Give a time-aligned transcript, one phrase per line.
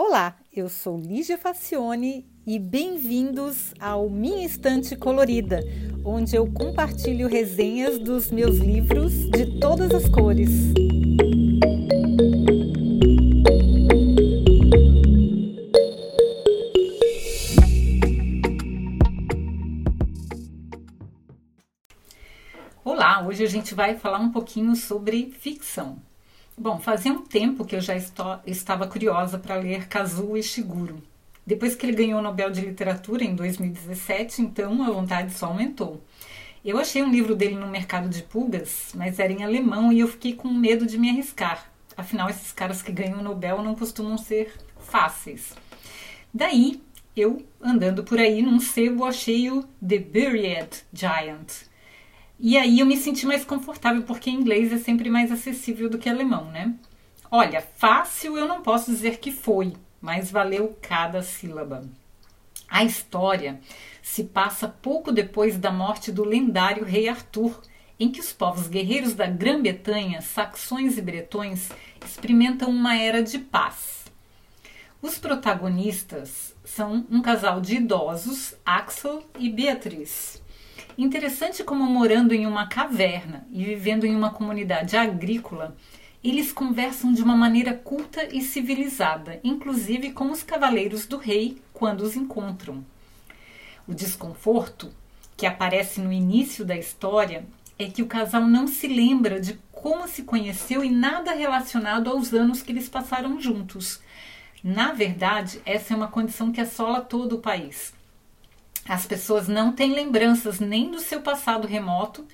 [0.00, 5.60] Olá, eu sou Lígia Facione e bem-vindos ao Minha Estante Colorida,
[6.04, 10.50] onde eu compartilho resenhas dos meus livros de todas as cores.
[22.84, 26.00] Olá, hoje a gente vai falar um pouquinho sobre ficção.
[26.60, 31.00] Bom, fazia um tempo que eu já estava curiosa para ler Kazuo Ishiguro.
[31.46, 36.02] Depois que ele ganhou o Nobel de Literatura em 2017, então a vontade só aumentou.
[36.64, 40.08] Eu achei um livro dele no mercado de pulgas, mas era em alemão e eu
[40.08, 41.70] fiquei com medo de me arriscar.
[41.96, 45.54] Afinal, esses caras que ganham o Nobel não costumam ser fáceis.
[46.34, 46.82] Daí,
[47.14, 51.68] eu, andando por aí num sebo, achei o The Buried Giant,
[52.38, 56.08] e aí eu me senti mais confortável, porque inglês é sempre mais acessível do que
[56.08, 56.74] alemão, né?
[57.30, 61.84] Olha, fácil eu não posso dizer que foi, mas valeu cada sílaba.
[62.68, 63.60] A história
[64.02, 67.60] se passa pouco depois da morte do lendário rei Arthur,
[67.98, 71.70] em que os povos guerreiros da Grã-Bretanha, saxões e bretões,
[72.04, 74.04] experimentam uma era de paz.
[75.02, 80.40] Os protagonistas são um casal de idosos, Axel e Beatriz.
[80.98, 85.76] Interessante como morando em uma caverna e vivendo em uma comunidade agrícola,
[86.24, 92.00] eles conversam de uma maneira culta e civilizada, inclusive com os cavaleiros do rei quando
[92.00, 92.84] os encontram.
[93.86, 94.90] O desconforto
[95.36, 97.46] que aparece no início da história
[97.78, 102.34] é que o casal não se lembra de como se conheceu e nada relacionado aos
[102.34, 104.00] anos que eles passaram juntos.
[104.64, 107.96] Na verdade, essa é uma condição que assola todo o país.
[108.88, 112.26] As pessoas não têm lembranças nem do seu passado remoto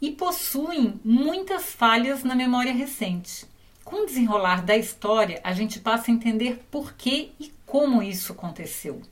[0.00, 3.44] e possuem muitas falhas na memória recente.
[3.84, 8.32] Com o desenrolar da história, a gente passa a entender por que e como isso
[8.32, 9.02] aconteceu.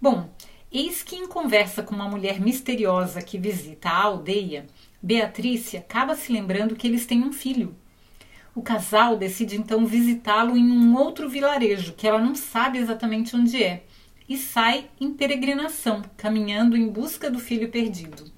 [0.00, 0.30] Bom,
[0.72, 4.66] eis que em conversa com uma mulher misteriosa que visita a aldeia,
[5.02, 7.76] Beatrice acaba se lembrando que eles têm um filho.
[8.54, 13.62] O casal decide então visitá-lo em um outro vilarejo que ela não sabe exatamente onde
[13.62, 13.84] é
[14.30, 18.30] e sai em peregrinação, caminhando em busca do filho perdido.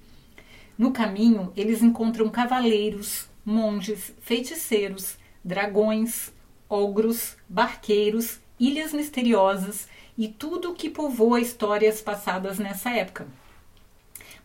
[0.78, 6.32] No caminho, eles encontram cavaleiros, monges, feiticeiros, dragões,
[6.66, 9.86] ogros, barqueiros, ilhas misteriosas
[10.16, 13.28] e tudo o que povoa histórias passadas nessa época.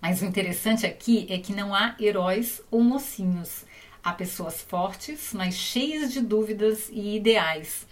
[0.01, 3.63] Mas o interessante aqui é que não há heróis ou mocinhos.
[4.03, 7.87] Há pessoas fortes, mas cheias de dúvidas e ideais,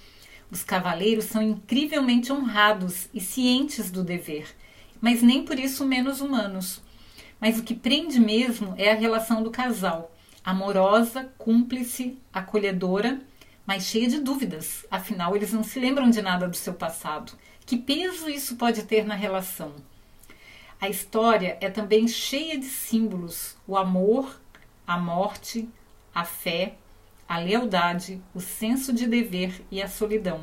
[0.49, 4.47] os cavaleiros são incrivelmente honrados e cientes do dever,
[5.01, 6.81] mas nem por isso menos humanos.
[7.39, 10.11] Mas o que prende mesmo é a relação do casal,
[10.43, 13.21] amorosa, cúmplice, acolhedora,
[13.65, 17.33] mas cheia de dúvidas, afinal eles não se lembram de nada do seu passado.
[17.65, 19.73] Que peso isso pode ter na relação?
[20.79, 24.39] A história é também cheia de símbolos: o amor,
[24.85, 25.67] a morte,
[26.13, 26.75] a fé,
[27.27, 30.41] a lealdade, o senso de dever e a solidão.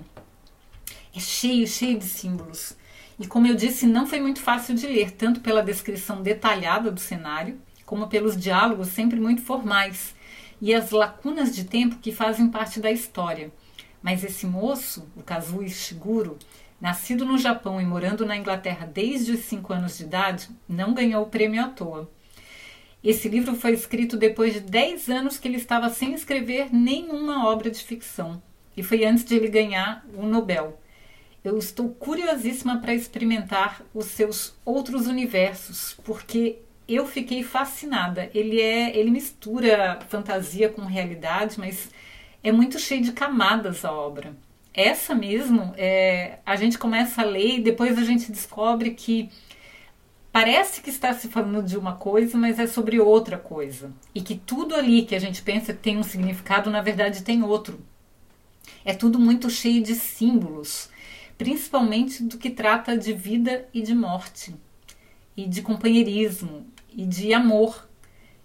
[1.15, 2.77] É cheio, cheio de símbolos.
[3.19, 6.99] E como eu disse, não foi muito fácil de ler, tanto pela descrição detalhada do
[6.99, 10.15] cenário, como pelos diálogos sempre muito formais
[10.61, 13.53] e as lacunas de tempo que fazem parte da história.
[14.01, 16.39] Mas esse moço, o Kazuo Ishiguro,
[16.81, 21.25] nascido no Japão e morando na Inglaterra desde os 5 anos de idade, não ganhou
[21.25, 22.09] o prêmio à toa.
[23.03, 27.71] Esse livro foi escrito depois de 10 anos que ele estava sem escrever nenhuma obra
[27.71, 28.41] de ficção.
[28.77, 30.79] E foi antes de ele ganhar o Nobel.
[31.43, 38.31] Eu estou curiosíssima para experimentar os seus outros universos, porque eu fiquei fascinada.
[38.33, 41.91] Ele é, ele mistura fantasia com realidade, mas
[42.43, 44.33] é muito cheio de camadas a obra.
[44.73, 49.29] Essa mesmo, é, a gente começa a ler e depois a gente descobre que
[50.33, 53.93] parece que está se falando de uma coisa, mas é sobre outra coisa.
[54.15, 57.79] E que tudo ali que a gente pensa tem um significado, na verdade tem outro.
[58.85, 60.89] É tudo muito cheio de símbolos,
[61.37, 64.55] principalmente do que trata de vida e de morte,
[65.37, 67.89] e de companheirismo e de amor.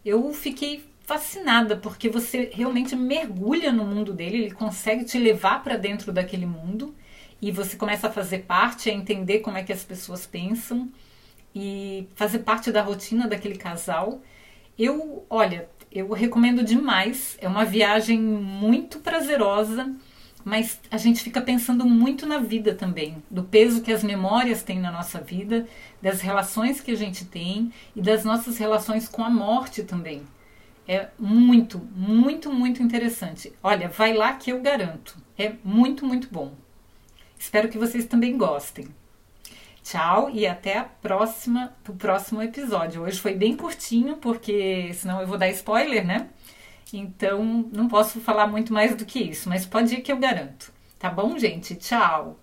[0.03, 5.77] Eu fiquei fascinada porque você realmente mergulha no mundo dele, ele consegue te levar para
[5.77, 6.93] dentro daquele mundo
[7.41, 10.91] e você começa a fazer parte, a entender como é que as pessoas pensam
[11.59, 14.21] e fazer parte da rotina daquele casal.
[14.77, 17.35] Eu, olha, eu recomendo demais.
[17.41, 19.91] É uma viagem muito prazerosa,
[20.45, 24.79] mas a gente fica pensando muito na vida também, do peso que as memórias têm
[24.79, 25.67] na nossa vida,
[25.99, 30.21] das relações que a gente tem e das nossas relações com a morte também.
[30.87, 33.51] É muito, muito, muito interessante.
[33.63, 35.17] Olha, vai lá que eu garanto.
[35.35, 36.53] É muito, muito bom.
[37.37, 38.87] Espero que vocês também gostem.
[39.87, 43.03] Tchau e até a próxima, o próximo episódio.
[43.03, 46.27] Hoje foi bem curtinho, porque senão eu vou dar spoiler, né?
[46.91, 47.41] Então
[47.71, 50.73] não posso falar muito mais do que isso, mas pode ir que eu garanto.
[50.99, 51.73] Tá bom, gente?
[51.75, 52.37] Tchau!